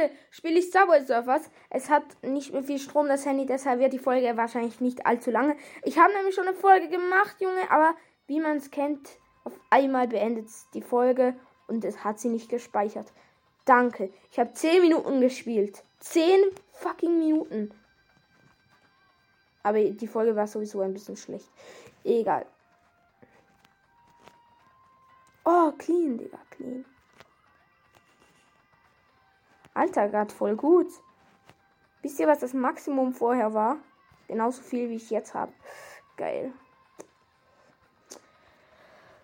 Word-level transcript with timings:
heute 0.00 0.14
spiele 0.30 0.58
ich 0.58 0.70
Subway 0.70 1.04
Surfers. 1.04 1.50
Es 1.68 1.90
hat 1.90 2.04
nicht 2.22 2.52
mehr 2.52 2.62
viel 2.62 2.78
Strom, 2.78 3.08
das 3.08 3.26
Handy, 3.26 3.46
deshalb 3.46 3.80
wird 3.80 3.92
die 3.92 3.98
Folge 3.98 4.36
wahrscheinlich 4.36 4.80
nicht 4.80 5.06
allzu 5.06 5.30
lange. 5.30 5.56
Ich 5.82 5.98
habe 5.98 6.12
nämlich 6.12 6.34
schon 6.34 6.46
eine 6.46 6.56
Folge 6.56 6.88
gemacht, 6.88 7.36
Junge, 7.40 7.70
aber 7.70 7.94
wie 8.26 8.40
man 8.40 8.56
es 8.56 8.70
kennt, 8.70 9.08
auf 9.44 9.58
einmal 9.70 10.08
beendet 10.08 10.48
die 10.74 10.82
Folge 10.82 11.34
und 11.66 11.84
es 11.84 12.04
hat 12.04 12.18
sie 12.20 12.28
nicht 12.28 12.48
gespeichert. 12.48 13.12
Danke. 13.64 14.12
Ich 14.30 14.38
habe 14.38 14.52
10 14.52 14.82
Minuten 14.82 15.20
gespielt. 15.20 15.82
10 16.00 16.40
fucking 16.72 17.18
Minuten. 17.18 17.70
Aber 19.62 19.78
die 19.78 20.06
Folge 20.06 20.34
war 20.34 20.46
sowieso 20.46 20.80
ein 20.80 20.94
bisschen 20.94 21.16
schlecht. 21.16 21.50
Egal. 22.02 22.46
Oh, 25.44 25.72
clean, 25.72 26.16
Digga, 26.16 26.38
clean. 26.50 26.84
Alter, 29.80 30.10
gerade 30.10 30.34
voll 30.34 30.56
gut. 30.56 30.88
Wisst 32.02 32.20
ihr, 32.20 32.28
was 32.28 32.40
das 32.40 32.52
Maximum 32.52 33.14
vorher 33.14 33.54
war? 33.54 33.78
Genauso 34.28 34.60
viel, 34.60 34.90
wie 34.90 34.96
ich 34.96 35.08
jetzt 35.08 35.32
habe. 35.32 35.54
Geil. 36.18 36.52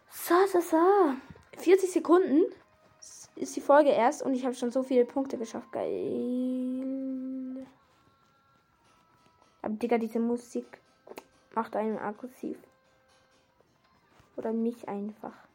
So, 0.08 0.34
so, 0.50 0.62
so. 0.62 1.12
40 1.58 1.92
Sekunden 1.92 2.42
ist 3.34 3.54
die 3.54 3.60
Folge 3.60 3.90
erst 3.90 4.22
und 4.22 4.32
ich 4.32 4.46
habe 4.46 4.54
schon 4.54 4.70
so 4.70 4.82
viele 4.82 5.04
Punkte 5.04 5.36
geschafft. 5.36 5.70
Geil. 5.72 7.66
Aber 9.60 9.74
Digga, 9.74 9.98
diese 9.98 10.20
Musik 10.20 10.80
macht 11.54 11.76
einen 11.76 11.98
aggressiv. 11.98 12.56
Oder 14.36 14.54
mich 14.54 14.88
einfach. 14.88 15.45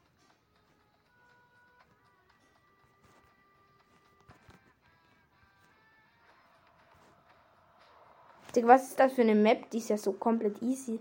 Digga, 8.55 8.67
was 8.67 8.89
ist 8.89 8.99
das 8.99 9.13
für 9.13 9.21
eine 9.21 9.35
Map? 9.35 9.69
Die 9.69 9.77
ist 9.77 9.89
ja 9.89 9.97
so 9.97 10.13
komplett 10.13 10.61
easy. 10.61 10.99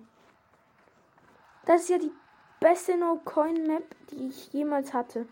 Das 1.67 1.83
ist 1.83 1.91
ja 1.91 1.99
die 1.99 2.13
beste 2.61 2.97
No-Coin-Map, 2.97 3.85
die 4.11 4.29
ich 4.29 4.53
jemals 4.53 4.93
hatte. 4.95 5.27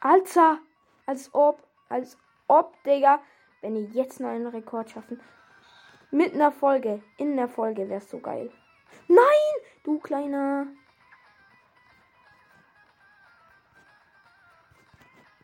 Alter, 0.00 0.58
als 1.06 1.32
ob, 1.32 1.62
als 1.88 2.16
ob, 2.48 2.82
Digga, 2.84 3.20
wenn 3.60 3.76
ihr 3.76 3.84
jetzt 3.90 4.20
noch 4.20 4.30
einen 4.30 4.46
Rekord 4.46 4.90
schaffen. 4.90 5.20
Mit 6.10 6.34
einer 6.34 6.52
Folge, 6.52 7.02
in 7.18 7.36
der 7.36 7.48
Folge 7.48 7.88
wäre 7.88 8.00
so 8.00 8.18
geil. 8.18 8.50
Nein, 9.08 9.22
du 9.84 9.98
kleiner. 9.98 10.66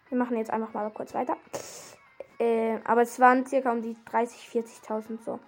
Wir 0.09 0.19
machen 0.19 0.37
jetzt 0.37 0.51
einfach 0.51 0.73
mal 0.73 0.91
kurz 0.91 1.15
weiter. 1.15 1.37
Äh, 2.39 2.79
aber 2.85 3.03
es 3.03 3.19
waren 3.19 3.47
circa 3.47 3.73
um 3.73 3.83
die 3.83 3.97
30, 4.11 4.49
40.000 4.49 5.23
so. 5.25 5.41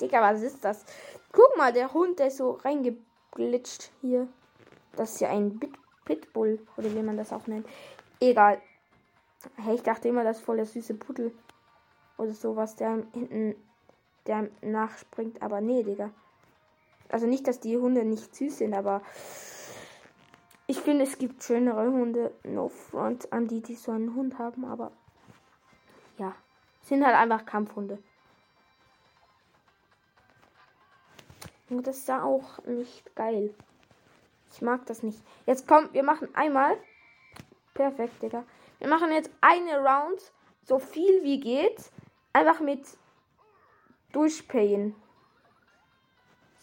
Digga, 0.00 0.22
was 0.22 0.42
ist 0.42 0.64
das? 0.64 0.84
Guck 1.32 1.56
mal, 1.56 1.72
der 1.72 1.92
Hund, 1.92 2.18
der 2.18 2.28
ist 2.28 2.38
so 2.38 2.52
reingeglitscht 2.52 3.90
hier. 4.00 4.28
Das 4.96 5.14
ist 5.14 5.20
ja 5.20 5.30
ein 5.30 5.58
Bit 5.58 5.74
Pitbull, 6.04 6.66
oder 6.78 6.94
wie 6.94 7.02
man 7.02 7.18
das 7.18 7.34
auch 7.34 7.46
nennt. 7.46 7.66
Egal. 8.18 8.62
Hey, 9.56 9.74
ich 9.74 9.82
dachte 9.82 10.08
immer, 10.08 10.24
das 10.24 10.38
ist 10.38 10.44
voll 10.44 10.56
der 10.56 10.64
süße 10.64 10.94
Pudel. 10.94 11.32
Oder 12.16 12.32
sowas, 12.32 12.76
der 12.76 13.02
hinten, 13.12 13.54
der 14.26 14.48
nachspringt. 14.62 15.42
Aber 15.42 15.60
nee, 15.60 15.82
Digga. 15.82 16.10
Also 17.10 17.26
nicht, 17.26 17.46
dass 17.46 17.60
die 17.60 17.76
Hunde 17.76 18.04
nicht 18.04 18.34
süß 18.34 18.58
sind, 18.58 18.72
aber 18.72 19.02
ich 20.70 20.80
finde, 20.80 21.04
es 21.04 21.16
gibt 21.16 21.42
schönere 21.42 21.90
Hunde. 21.90 22.32
No 22.44 22.68
front 22.68 23.32
an 23.32 23.48
die, 23.48 23.62
die 23.62 23.74
so 23.74 23.90
einen 23.90 24.14
Hund 24.14 24.38
haben, 24.38 24.66
aber 24.66 24.92
ja. 26.18 26.34
Sind 26.82 27.04
halt 27.04 27.16
einfach 27.16 27.46
Kampfhunde. 27.46 27.98
Und 31.70 31.86
das 31.86 31.98
ist 31.98 32.10
auch 32.10 32.62
nicht 32.64 33.14
geil. 33.16 33.54
Ich 34.52 34.60
mag 34.60 34.84
das 34.86 35.02
nicht. 35.02 35.22
Jetzt 35.46 35.66
kommt, 35.66 35.94
wir 35.94 36.02
machen 36.02 36.28
einmal. 36.34 36.76
Perfekt, 37.72 38.22
Digga. 38.22 38.44
Wir 38.78 38.88
machen 38.88 39.10
jetzt 39.10 39.30
eine 39.40 39.78
Round, 39.78 40.32
so 40.64 40.78
viel 40.78 41.22
wie 41.24 41.40
geht. 41.40 41.90
Einfach 42.34 42.60
mit 42.60 42.86
durchpayen. 44.12 44.94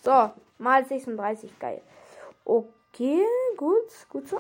So, 0.04 0.32
mal 0.60 0.86
36, 0.86 1.58
geil. 1.58 1.82
Okay, 2.46 2.70
gut, 3.58 4.08
gut 4.10 4.28
so. 4.28 4.40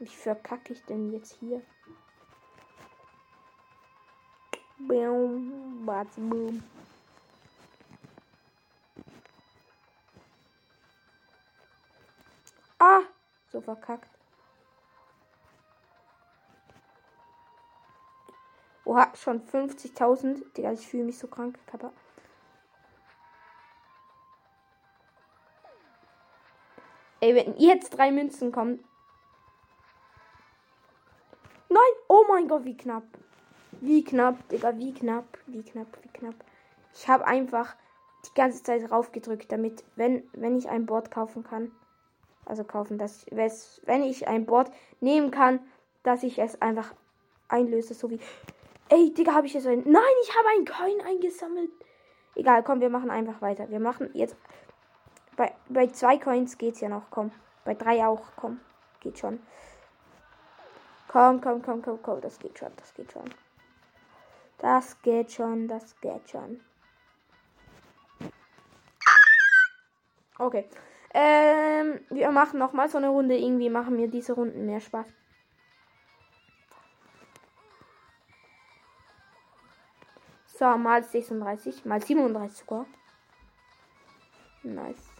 Wie 0.00 0.06
verkacke 0.06 0.72
ich 0.72 0.84
denn 0.84 1.12
jetzt 1.12 1.36
hier? 1.38 1.62
Boom, 4.78 5.86
boom. 5.86 6.62
Ah, 12.78 13.02
so 13.52 13.60
verkackt. 13.60 14.10
Oha, 18.84 19.12
schon 19.14 19.40
50.000. 19.40 20.52
Digga, 20.54 20.72
ich 20.72 20.86
fühle 20.86 21.04
mich 21.04 21.18
so 21.18 21.28
krank, 21.28 21.58
Kappa. 21.66 21.92
Ey, 27.24 27.34
wenn 27.34 27.56
jetzt 27.56 27.96
drei 27.96 28.12
Münzen 28.12 28.52
kommen. 28.52 28.84
Nein! 31.70 31.80
Oh 32.06 32.26
mein 32.28 32.48
Gott, 32.48 32.66
wie 32.66 32.76
knapp. 32.76 33.04
Wie 33.80 34.04
knapp, 34.04 34.46
Digga, 34.50 34.76
wie 34.76 34.92
knapp, 34.92 35.38
wie 35.46 35.62
knapp, 35.62 35.86
wie 36.02 36.08
knapp. 36.10 36.34
Ich 36.92 37.08
habe 37.08 37.26
einfach 37.26 37.76
die 38.26 38.34
ganze 38.34 38.62
Zeit 38.62 38.90
raufgedrückt, 38.90 39.50
damit, 39.50 39.84
wenn, 39.96 40.28
wenn 40.34 40.58
ich 40.58 40.68
ein 40.68 40.84
Board 40.84 41.10
kaufen 41.10 41.44
kann, 41.44 41.72
also 42.44 42.62
kaufen, 42.62 42.98
dass 42.98 43.24
wenn 43.30 44.02
ich 44.02 44.28
ein 44.28 44.44
Board 44.44 44.70
nehmen 45.00 45.30
kann, 45.30 45.60
dass 46.02 46.24
ich 46.24 46.38
es 46.38 46.60
einfach 46.60 46.92
einlöse, 47.48 47.94
so 47.94 48.10
wie. 48.10 48.20
Ey, 48.90 49.14
Digga, 49.14 49.32
habe 49.32 49.46
ich 49.46 49.54
jetzt 49.54 49.66
ein. 49.66 49.82
Nein, 49.86 50.02
ich 50.24 50.36
habe 50.36 50.48
ein 50.58 50.66
Coin 50.66 51.06
eingesammelt. 51.06 51.70
Egal, 52.34 52.62
komm, 52.62 52.82
wir 52.82 52.90
machen 52.90 53.10
einfach 53.10 53.40
weiter. 53.40 53.70
Wir 53.70 53.80
machen 53.80 54.10
jetzt. 54.12 54.36
Bei, 55.36 55.54
bei 55.68 55.88
zwei 55.88 56.18
Coins 56.18 56.58
geht's 56.58 56.80
ja 56.80 56.88
noch, 56.88 57.10
komm. 57.10 57.32
Bei 57.64 57.74
drei 57.74 58.06
auch, 58.06 58.22
komm. 58.36 58.60
Geht 59.00 59.18
schon. 59.18 59.40
Komm, 61.08 61.40
komm, 61.40 61.62
komm, 61.62 61.82
komm, 61.82 62.00
komm. 62.02 62.20
Das 62.20 62.38
geht 62.38 62.58
schon, 62.58 62.72
das 62.76 62.94
geht 62.94 63.12
schon. 63.12 63.30
Das 64.58 65.00
geht 65.02 65.32
schon, 65.32 65.68
das 65.68 65.98
geht 66.00 66.28
schon. 66.30 66.60
Okay. 70.38 70.68
Ähm, 71.12 72.00
wir 72.10 72.30
machen 72.30 72.58
noch 72.58 72.72
mal 72.72 72.88
so 72.88 72.98
eine 72.98 73.08
Runde. 73.08 73.36
Irgendwie 73.36 73.70
machen 73.70 73.96
mir 73.96 74.08
diese 74.08 74.32
Runden 74.32 74.66
mehr 74.66 74.80
Spaß. 74.80 75.06
So, 80.46 80.64
mal 80.78 81.02
36, 81.02 81.84
mal 81.84 82.00
37 82.00 82.58
sogar. 82.58 82.86
Nice. 84.62 85.13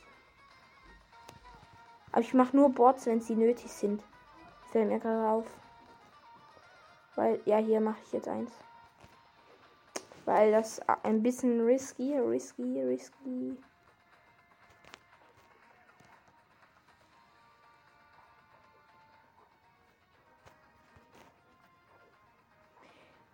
Aber 2.14 2.20
ich 2.20 2.32
mache 2.32 2.56
nur 2.56 2.70
Boards, 2.70 3.06
wenn 3.06 3.20
sie 3.20 3.34
nötig 3.34 3.72
sind. 3.72 4.00
Fällt 4.70 4.86
mir 4.88 5.00
gerade 5.00 5.28
auf. 5.28 5.46
Weil, 7.16 7.40
ja, 7.44 7.56
hier 7.56 7.80
mache 7.80 7.98
ich 8.04 8.12
jetzt 8.12 8.28
eins. 8.28 8.52
Weil 10.24 10.52
das 10.52 10.80
ein 11.02 11.24
bisschen 11.24 11.60
risky, 11.66 12.16
risky, 12.16 12.80
risky. 12.82 13.58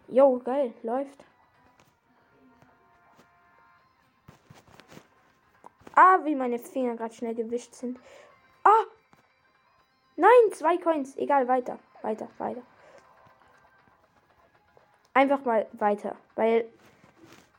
Jo, 0.09 0.39
geil, 0.39 0.73
läuft. 0.83 1.23
Ah, 5.95 6.25
wie 6.25 6.35
meine 6.35 6.59
Finger 6.59 6.97
gerade 6.97 7.13
schnell 7.13 7.35
gewischt 7.35 7.75
sind. 7.75 8.01
Ah! 8.65 8.85
Nein, 10.17 10.53
zwei 10.53 10.77
Coins. 10.77 11.17
Egal, 11.17 11.49
weiter. 11.49 11.79
Weiter, 12.03 12.29
weiter. 12.39 12.63
Einfach 15.15 15.45
mal 15.45 15.67
weiter. 15.73 16.17
Weil, 16.35 16.67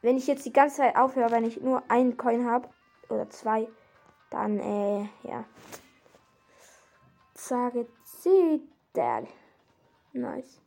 wenn 0.02 0.18
ich 0.18 0.28
jetzt 0.28 0.46
die 0.46 0.54
ganze 0.54 0.78
Zeit 0.78 0.96
aufhöre, 0.96 1.32
wenn 1.32 1.46
ich 1.46 1.60
nur 1.62 1.84
einen 1.90 2.18
Coin 2.18 2.50
habe, 2.50 2.70
oder 3.10 3.30
zwei, 3.30 3.68
dann, 4.30 4.60
äh, 4.60 5.10
ja. 5.24 5.44
Sage 7.34 7.88
sie, 8.04 8.62
Nice. 10.14 10.62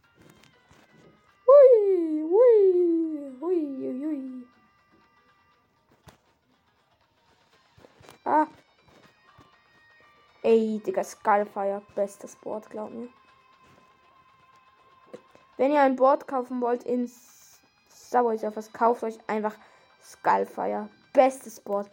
Hui, 1.47 2.23
hui, 2.23 3.37
hui, 3.41 4.01
hui. 4.01 4.31
Ah. 4.31 4.34
Ey, 10.45 10.79
Digga, 10.87 11.03
Skullfire. 11.03 11.81
Bestes 11.95 12.37
Board, 12.37 12.69
glaub 12.69 12.91
mir. 12.91 13.09
Wenn 15.57 15.73
ihr 15.73 15.81
ein 15.81 15.97
Board 15.97 16.29
kaufen 16.29 16.61
wollt 16.61 16.83
in 16.85 17.11
Subway 17.89 18.37
Surfers, 18.37 18.71
kauft 18.73 19.05
euch 19.05 19.19
einfach 19.27 19.57
Skullfire. 20.03 20.91
Bestes 21.15 21.61
Board. 21.61 21.91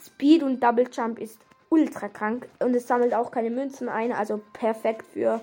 Speed 0.00 0.42
und 0.42 0.62
Double 0.62 0.88
Jump 0.90 1.18
ist 1.18 1.38
ultra 1.68 2.08
krank 2.08 2.48
und 2.60 2.74
es 2.74 2.86
sammelt 2.86 3.12
auch 3.12 3.30
keine 3.30 3.50
Münzen 3.50 3.90
ein, 3.90 4.12
also 4.12 4.40
perfekt 4.54 5.04
für 5.04 5.42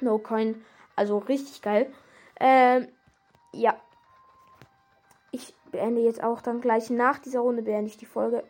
No 0.00 0.18
Coin. 0.18 0.64
Also 0.96 1.18
richtig 1.18 1.60
geil. 1.60 1.92
Ähm, 2.40 2.88
ja. 3.52 3.76
Ich 5.30 5.54
beende 5.70 6.00
jetzt 6.00 6.22
auch 6.22 6.40
dann 6.40 6.62
gleich 6.62 6.88
nach 6.88 7.18
dieser 7.18 7.40
Runde 7.40 7.62
beende 7.62 7.90
ich 7.90 7.98
die 7.98 8.06
Folge. 8.06 8.44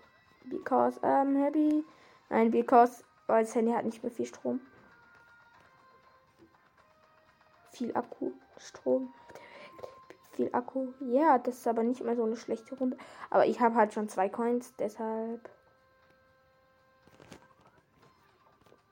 Because 0.44 1.00
I'm 1.00 1.42
happy. 1.42 1.84
Nein, 2.28 2.50
because, 2.50 3.04
weil 3.26 3.44
das 3.44 3.54
Handy 3.54 3.72
hat 3.72 3.84
nicht 3.84 4.02
mehr 4.02 4.12
viel 4.12 4.26
Strom. 4.26 4.60
Viel 7.72 7.96
Akku, 7.96 8.32
Strom. 8.56 9.12
Viel 10.32 10.50
Akku. 10.52 10.92
Ja, 11.00 11.38
das 11.38 11.58
ist 11.58 11.66
aber 11.66 11.82
nicht 11.82 12.02
mehr 12.02 12.16
so 12.16 12.24
eine 12.24 12.36
schlechte 12.36 12.76
Runde. 12.76 12.96
Aber 13.30 13.46
ich 13.46 13.60
habe 13.60 13.74
halt 13.74 13.92
schon 13.92 14.08
zwei 14.08 14.28
Coins, 14.28 14.74
deshalb. 14.76 15.48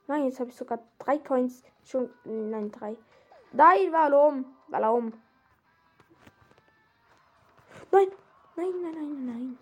Nein, 0.07 0.25
jetzt 0.25 0.39
habe 0.39 0.49
ich 0.49 0.55
sogar 0.55 0.79
drei 0.99 1.17
Coins. 1.17 1.63
Schon. 1.83 2.09
Nein, 2.23 2.71
drei. 2.71 2.97
Nein, 3.51 3.91
warum? 3.91 4.45
Warum? 4.67 5.13
Nein, 7.91 8.07
nein, 8.55 8.71
nein, 8.81 8.93
nein, 8.93 9.25
nein. 9.25 9.57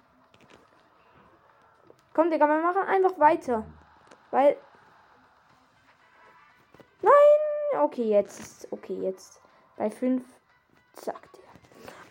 Komm, 2.21 2.29
Digga, 2.29 2.45
wir 2.45 2.61
machen 2.61 2.83
einfach 2.87 3.17
weiter. 3.17 3.65
Weil. 4.29 4.55
Nein! 7.01 7.81
Okay, 7.81 8.09
jetzt. 8.09 8.71
Okay, 8.71 8.93
jetzt. 9.01 9.41
Bei 9.75 9.89
5. 9.89 10.23
Zack, 10.93 11.33
Digga. 11.33 11.47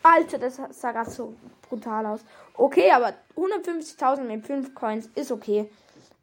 Alter, 0.02 0.38
das 0.38 0.60
sah 0.70 0.90
gerade 0.90 1.10
so 1.10 1.36
brutal 1.62 2.06
aus. 2.06 2.24
Okay, 2.54 2.90
aber 2.90 3.14
150.000 3.36 4.22
mit 4.22 4.44
5 4.44 4.74
Coins 4.74 5.06
ist 5.14 5.30
okay. 5.30 5.70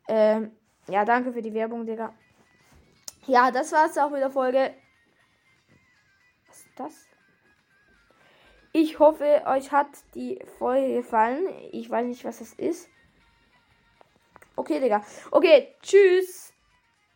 Ähm, 0.09 0.51
ja, 0.89 1.05
danke 1.05 1.31
für 1.31 1.41
die 1.41 1.53
Werbung, 1.53 1.85
Digga. 1.85 2.13
Ja, 3.25 3.51
das 3.51 3.71
war's 3.71 3.97
auch 3.97 4.09
mit 4.09 4.19
der 4.19 4.31
Folge. 4.31 4.73
Was 6.49 6.57
ist 6.57 6.77
das? 6.77 7.07
Ich 8.73 8.99
hoffe, 8.99 9.43
euch 9.45 9.71
hat 9.71 9.87
die 10.13 10.43
Folge 10.57 10.95
gefallen. 10.95 11.47
Ich 11.71 11.89
weiß 11.89 12.05
nicht, 12.05 12.25
was 12.25 12.39
das 12.39 12.51
ist. 12.51 12.89
Okay, 14.57 14.79
Digga. 14.79 15.03
Okay, 15.31 15.75
tschüss. 15.81 16.51